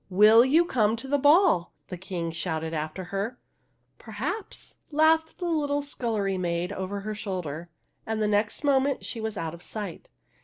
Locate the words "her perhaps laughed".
3.13-5.37